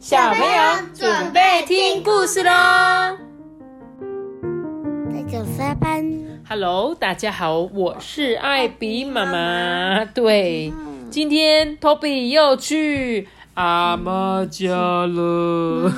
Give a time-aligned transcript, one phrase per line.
[0.00, 2.50] 小朋友准备听故事喽！
[5.12, 6.10] 大家下班。
[6.48, 10.06] Hello，大家好，我是艾比妈妈。
[10.06, 10.72] 对，
[11.10, 14.70] 今天 Toby 又去阿妈家
[15.06, 15.92] 了，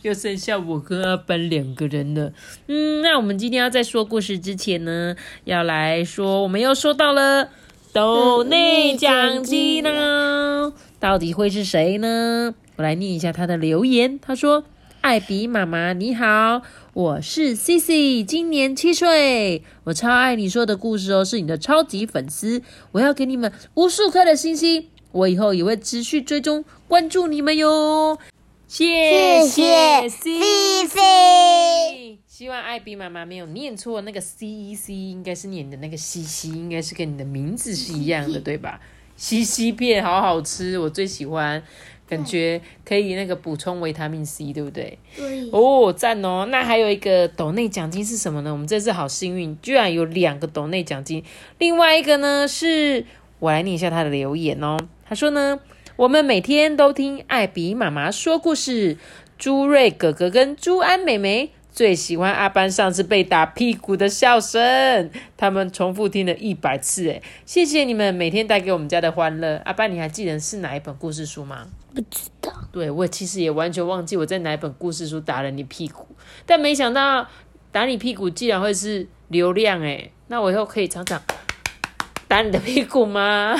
[0.00, 2.32] 又剩下我跟阿班两个人了。
[2.68, 5.14] 嗯，那我们今天要在说故事之前呢，
[5.44, 7.50] 要来说我们又收到了
[7.92, 12.54] 斗内奖金呢，到底会是谁呢？
[12.76, 14.64] 我来念一下他的留言，他说。
[15.02, 16.62] 艾比妈妈你好，
[16.92, 28.18] 我是 C C，今年七岁，我超爱你说的故事哦，是你的超级粉丝，我要给你们无数颗的星星，我以后也会持续追踪关注你们哟，
[28.66, 32.18] 谢谢 C C。
[32.26, 38.80] 希望艾比妈妈没有念错，那个 C E C 应该是念的那个西西，应该是跟你的名字是一样的，对吧？
[39.14, 41.62] 西西片好好吃，我最喜欢。
[42.08, 44.98] 感觉可以那个补充维他命 C，对不对？
[45.16, 45.50] 对。
[45.50, 46.46] 哦，赞哦！
[46.50, 48.52] 那还有一个斗内奖金是什么呢？
[48.52, 51.24] 我们这次好幸运，居然有两个斗内奖金。
[51.58, 53.04] 另外一个呢，是
[53.40, 54.76] 我来念一下他的留言哦。
[55.08, 55.58] 他说呢，
[55.96, 58.96] 我们每天都听艾比妈妈说故事，
[59.36, 61.50] 朱瑞哥哥跟朱安妹妹。
[61.76, 69.60] 最喜欢阿班上次被打屁股的笑声，他们重复听了一百次，哎，谢谢你们每天带给我们家的欢乐。
[69.66, 71.66] 阿班，你还记得是哪一本故事书吗？
[71.94, 72.50] 不知道。
[72.72, 76.06] 对我其实也完全忘记我在哪一本故事书打了你屁股，
[76.46, 77.28] 但没想到
[77.70, 81.20] 打你屁股竟然会是流量，哎，那我以后可以常常
[82.26, 83.54] 打你的屁股吗？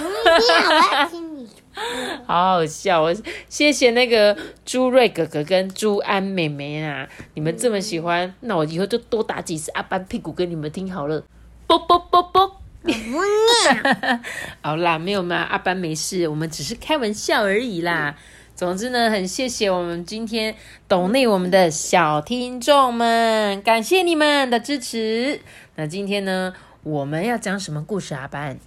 [2.26, 3.02] 好，好笑！
[3.02, 3.14] 我
[3.48, 11.22] 谢谢那个朱瑞哥哥跟朱安妹妹啊，你们这么喜欢，那我以后就多打几次阿班屁股给你们听好了。
[11.66, 12.60] 啵啵啵啵。
[14.62, 18.16] 好啦，没有嘛，阿班没事，我们只是开玩笑而已啦。
[18.54, 20.54] 总之呢，很谢谢我们今天
[20.88, 25.40] 懂内我们的小听众们，感谢你们的支持。
[25.74, 28.14] 那今天呢，我们要讲什么故事？
[28.14, 28.58] 阿班？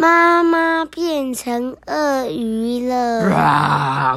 [0.00, 3.28] 妈妈变成鳄鱼了。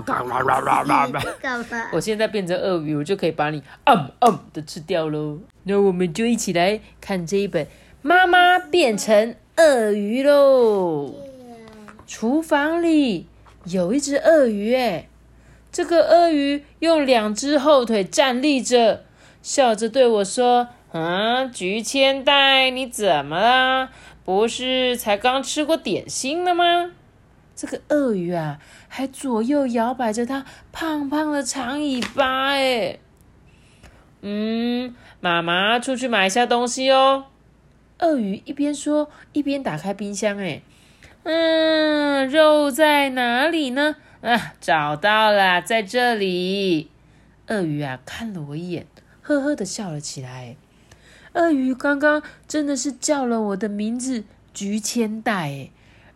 [0.01, 1.89] 干嘛？
[1.91, 5.39] 我现在变成鳄鱼，我就可以把你嗯嗯的吃掉喽。
[5.63, 7.65] 那我们就一起来看这一本
[8.01, 11.13] 《妈妈变成鳄鱼》喽。
[12.07, 13.27] 厨房里
[13.65, 15.09] 有一只鳄鱼，哎，
[15.69, 19.03] 这个鳄鱼用两只后腿站立着，
[19.41, 23.89] 笑着对我说：“啊，菊千代，你怎么了？”
[24.25, 26.91] 不是才刚吃过点心了吗？
[27.55, 32.47] 这个鳄鱼啊，还左右摇摆着它胖胖的长尾巴。
[32.53, 32.97] 哎，
[34.21, 37.25] 嗯，妈妈出去买一下东西哦。
[37.99, 40.39] 鳄鱼一边说，一边打开冰箱。
[40.39, 40.63] 哎，
[41.23, 43.97] 嗯，肉在哪里呢？
[44.21, 46.89] 啊，找到了，在这里。
[47.47, 48.87] 鳄鱼啊，看了我一眼，
[49.21, 50.55] 呵呵的笑了起来。
[51.33, 54.23] 鳄鱼刚刚真的是叫了我的名字
[54.53, 55.69] 菊千代，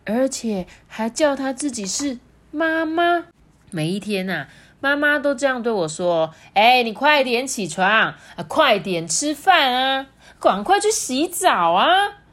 [0.04, 2.18] 而且还叫他自己是
[2.50, 3.26] 妈妈。
[3.70, 4.48] 每一天呐、啊，
[4.80, 10.06] 妈妈都这样对我说：“哎，你快点起床啊，快点吃饭啊，
[10.38, 11.86] 赶快去洗澡啊，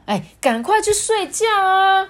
[0.06, 2.08] 哎，赶快去睡觉啊，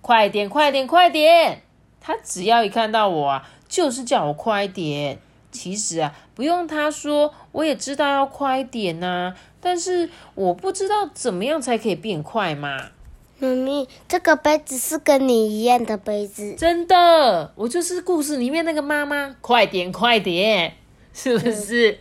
[0.00, 1.62] 快点，快点，快点！”
[2.00, 5.18] 他只要一看到我啊，就是叫我快点。
[5.50, 9.36] 其实啊，不用他说，我也知道要快点呐、啊。
[9.60, 12.90] 但是我不知道怎么样才可以变快嘛。
[13.38, 16.54] 妈咪，这个杯子是跟你一样的杯子。
[16.54, 19.34] 真的，我就是故事里面那个妈妈。
[19.40, 20.74] 快点，快点，
[21.12, 21.98] 是不是？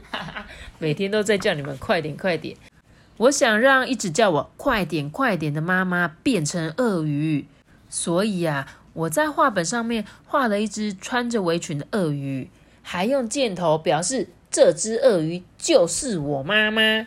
[0.78, 2.56] 每天都在叫你们快点，快点。
[3.16, 7.46] 我想让一直叫我快点、快点的妈妈变成鳄鱼，
[7.88, 12.48] 所以啊，我在画本上面画了一只穿着围裙的鳄鱼，
[12.82, 14.28] 还用箭头表示。
[14.52, 17.06] 这只鳄鱼就是我妈妈，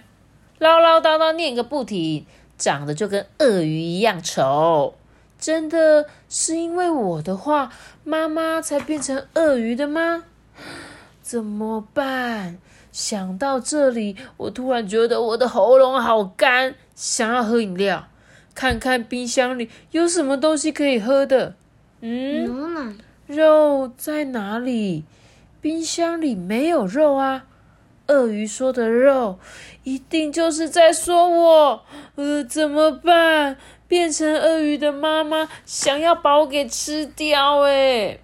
[0.59, 2.25] 唠唠叨叨念个不停，
[2.57, 4.94] 长得就跟鳄鱼一样丑。
[5.38, 7.70] 真的是因为我的话，
[8.05, 10.23] 妈妈才变成鳄鱼的吗？
[11.22, 12.59] 怎么办？
[12.93, 18.08] 想到这里，我突然觉得我的喉咙好干，想要喝饮料。
[18.55, 21.55] 看看冰箱里有什么东西可以喝的。
[21.99, 22.96] 嗯，牛奶。
[23.28, 25.03] 肉在哪里？
[25.64, 27.46] 冰箱里没有肉啊！
[28.08, 29.40] 鳄鱼说的肉，
[29.84, 31.86] 一定就是在说我。
[32.16, 33.56] 呃，怎么办？
[33.88, 37.60] 变成鳄鱼的妈妈想要把我给吃掉？
[37.60, 38.20] 诶，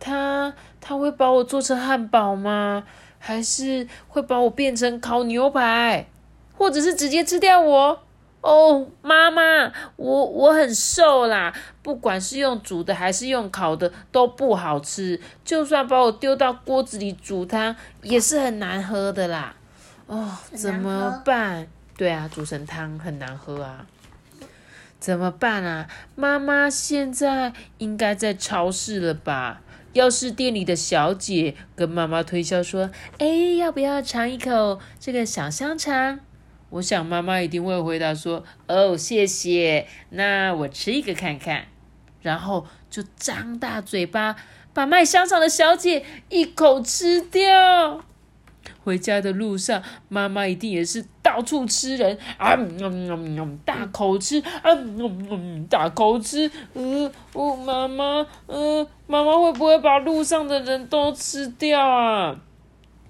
[0.00, 2.82] 他他会把我做成汉堡吗？
[3.20, 6.06] 还是会把我变成烤牛排？
[6.58, 8.00] 或者是直接吃掉我？
[8.42, 19.54] 哦，妈妈，我我很瘦啦，不管是用煮的还是用烤的都不好吃，就算把我丢到锅子里煮汤也是很难喝的啦。
[20.06, 21.68] 哦，怎么办？
[21.96, 23.86] 对啊，煮成汤很难喝啊。
[24.98, 25.88] 怎么办啊？
[26.16, 29.60] 妈妈现在应该在超市了吧？
[29.92, 36.18] 要是店里的小姐跟妈妈推销说：“哎，要不要尝一口这个小香肠？”
[36.72, 41.66] 我想妈妈一定会回答说：“哦，谢谢，那我吃一个看看。”
[42.22, 44.36] 然后就张大嘴巴
[44.72, 48.02] 把卖香肠的小姐一口吃掉。
[48.82, 52.56] 回家的路上，妈妈一定也是到处吃人啊，
[53.66, 54.70] 大口吃啊，
[55.68, 56.50] 大口吃。
[56.72, 62.40] 呃，哦，妈妈，呃，妈妈会不会把路上的人都吃掉啊？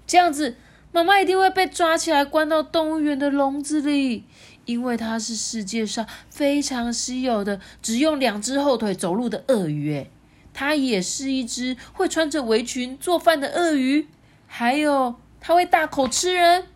[0.05, 0.57] 这样子。
[0.93, 4.25] 妈妈一定会被抓起来关到动物园的笼子里，
[4.65, 9.91] 因为它是世界上非常稀有的，只用两只后腿走路的鳄鱼。
[9.91, 10.11] 诶，
[10.53, 14.07] 它也是一只会穿着围裙做饭的鳄鱼，
[14.45, 16.67] 还有它会大口吃人。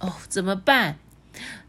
[0.00, 0.98] 哦，怎么办？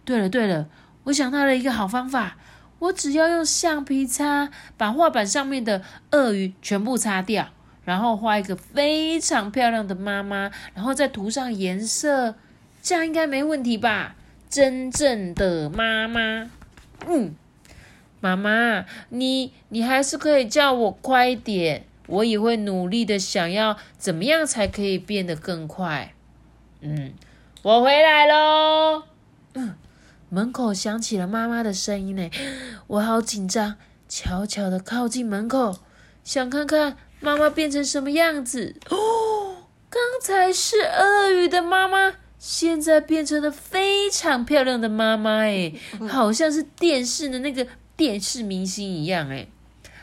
[0.03, 0.67] 对了对了，
[1.05, 2.35] 我想到了一个好方法，
[2.79, 7.47] 我只要用橡皮擦把画板上面的鳄鱼全部擦掉。
[7.85, 12.35] 然后画一个非常漂亮的妈妈，然后再涂上颜色，
[12.81, 14.15] 这样应该没问题吧？
[14.49, 16.49] 真正的妈妈，
[17.07, 17.35] 嗯，
[18.21, 26.13] 妈妈，你你还是可以叫我快一点，我也会努力的，想要怎么样才可以变得更快？
[26.81, 27.13] 嗯，
[27.63, 29.03] 我回来喽。
[29.55, 29.75] 嗯，
[30.29, 32.29] 门口响起了妈妈的声音呢，
[32.87, 33.75] 我好紧张，
[34.07, 35.79] 悄悄的靠近门口，
[36.23, 36.95] 想看看。
[37.23, 38.75] 妈妈变成什么样子？
[38.89, 39.55] 哦，
[39.89, 45.71] 刚才是鳄鱼的妈妈，现在变成了非常漂亮的妈妈，哎，
[46.09, 47.65] 好像是电视的那个
[47.95, 49.47] 电视明星一样，哎，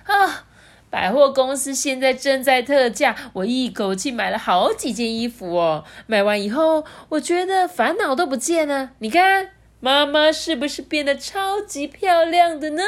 [0.04, 0.46] 啊！
[0.88, 5.84] 百货公司现在正在特价，我一口气买了好几件衣服哦。
[6.08, 8.90] 买完以后，我觉得烦恼都不见了。
[8.98, 12.82] 你看，妈妈是不是变得超级漂亮的呢？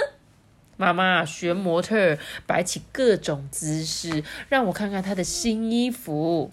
[0.77, 6.51] 妈妈学模特，摆起各种姿势，让我看看她的新衣服。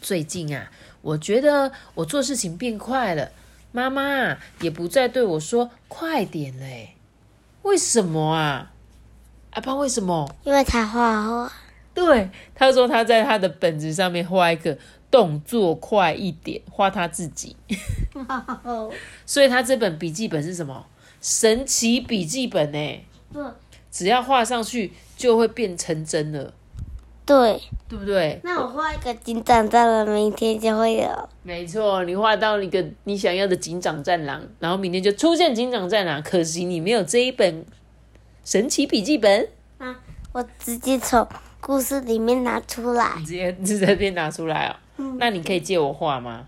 [0.00, 3.30] 最近啊，我觉得我做事情变快了，
[3.72, 6.94] 妈妈也不再对我说快点嘞。
[7.62, 8.72] 为什么啊？
[9.50, 10.34] 阿爸为什么？
[10.44, 11.52] 因为他画画。
[11.94, 14.78] 对，他说他在他的本子上面画一个
[15.10, 17.54] 动作快一点，画他自己。
[19.26, 20.86] 所以他这本笔记本是什么？
[21.20, 23.04] 神奇笔记本呢？
[23.90, 26.52] 只要画上去就会变成真了，
[27.26, 28.40] 对，对不对？
[28.42, 31.28] 那我画一个警长战狼，明天就会有。
[31.42, 36.22] 没错，你画到一个你想要的警长战狼，然后明天就出现警长战狼。
[36.22, 37.64] 可惜你没有这一本
[38.44, 39.94] 神奇笔记本啊！
[40.32, 41.28] 我直接从
[41.60, 44.76] 故事里面拿出来，直接直接边拿出来哦。
[45.18, 46.46] 那你可以借我画吗？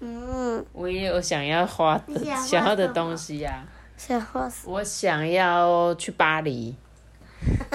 [0.00, 3.64] 嗯，我也有想要画的想要的东西呀。
[4.64, 6.74] 我想要去巴黎，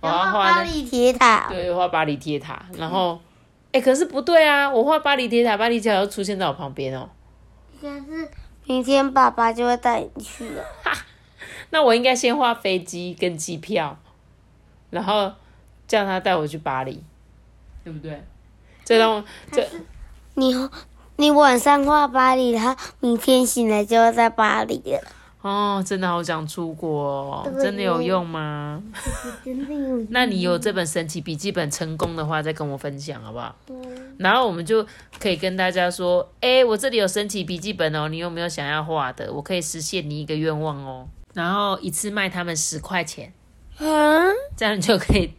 [0.00, 1.48] 我要画巴黎铁塔。
[1.48, 2.64] 对，画巴黎铁塔。
[2.76, 3.20] 然后，
[3.72, 4.70] 哎，可是不对啊！
[4.70, 7.08] 我画巴黎铁塔，巴黎铁塔要出现在我旁边哦。
[7.80, 8.28] 应该是
[8.64, 10.64] 明天爸爸就会带你去了。
[11.70, 13.98] 那我应该先画飞机跟机票，
[14.90, 15.32] 然后
[15.88, 17.02] 叫他带我去巴黎，
[17.82, 18.22] 对不对？
[18.84, 19.66] 这种这
[20.34, 20.54] 你
[21.16, 25.00] 你晚上画巴黎，他明天醒来就要在巴黎了。
[25.42, 28.80] 哦，真的好想出国，真的有用吗？
[29.44, 30.06] 真的有用。
[30.10, 33.54] 那你有这本神奇笔记本成功的话，再跟我分享好不好？
[34.18, 34.86] 然后我们就
[35.18, 39.32] 可以跟大家说，哎，我这里有神奇笔记本哦，你有没有想要画的？
[39.32, 41.08] 我可以实现你一个愿望哦。
[41.34, 43.32] 然后一次卖他们十块钱，
[43.78, 45.32] 嗯，这样你就可以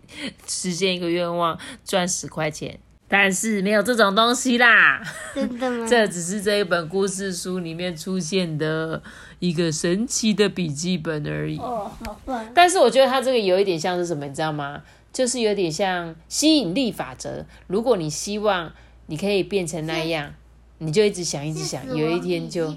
[0.46, 2.78] 实现一个愿望，赚十块钱。
[3.14, 5.00] 但是没有这种东西啦，
[5.36, 5.86] 真的吗？
[5.88, 9.04] 这只是这一本故事书里面出现的
[9.38, 11.60] 一个神奇的笔记本而已。
[11.60, 12.44] 哦，好棒！
[12.56, 14.82] 但是我觉得它这个有一点像是什么，你知道吗？
[15.14, 17.46] 就是有点像吸引力法则。
[17.68, 18.72] 如果你希望
[19.06, 20.34] 你可以变成那样，
[20.80, 22.68] 你就一直想，一直想，有一天就。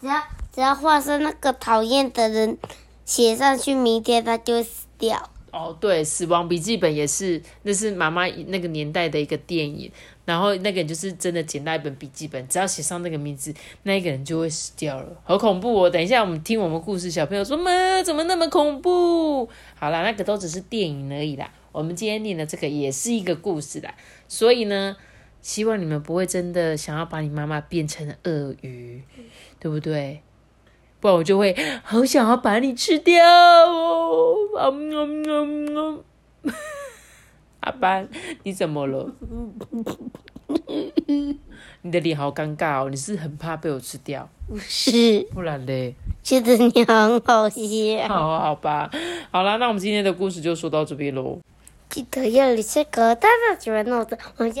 [0.00, 0.22] 只要
[0.54, 2.56] 只要画上那个讨厌的人，
[3.04, 5.28] 写上去，明天他就死掉。
[5.54, 9.88] 哦，对，死亡笔记本也是，那是妈妈那个年代的一个电影，
[10.24, 15.88] 然后那个人就是真的捡到一本笔记本，只要写上那个名字，那一个人就会死掉了，好恐怖哦！
[15.88, 19.48] 等一下我们听我们故事，小朋友说妈怎么那么恐怖？
[19.76, 23.94] 好啦，那个都只是电影而已啦，我们今天念的这个也是一个故事啦，
[24.26, 24.96] 所以呢，
[25.40, 29.02] 希望你们不会真的想要把你妈妈变成鳄鱼，
[29.60, 30.20] 对不对？
[31.04, 34.34] 不然我就会好想要把你吃掉哦。
[34.58, 36.02] 嗯嗯嗯嗯，
[37.60, 38.08] 阿班，
[38.42, 39.12] 你怎么了？
[41.82, 44.26] 你的脸好尴尬哦，你是很怕被我吃掉？
[44.48, 45.94] 不是，不然嘞？
[46.22, 48.08] 觉得你很好笑。
[48.08, 48.90] 好好吧，
[49.30, 51.38] 好啦，那我们今天的故事就说到这边喽。
[51.94, 54.54] 记得要留下个大大喜欢我的，我就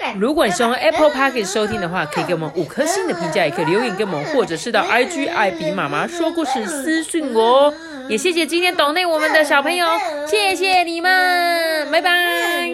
[0.00, 0.14] 改。
[0.18, 7.74] 如果你是用 Apple Podcast 收听的话，可以给我们五颗星的评价，也可以留言给我们，或者是到 IG 艾比妈妈说故事私讯我哦。
[8.08, 9.86] 也谢谢今天懂内我们的小朋友，
[10.26, 12.72] 谢谢你们，拜拜。